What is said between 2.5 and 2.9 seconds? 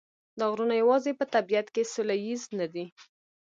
نه دي.